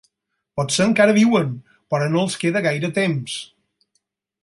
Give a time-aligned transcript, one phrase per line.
[0.59, 1.53] Potser encara viuen,
[1.95, 3.37] però no els queda gaire temps.